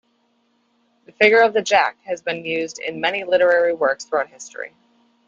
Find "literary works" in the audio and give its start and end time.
3.23-4.03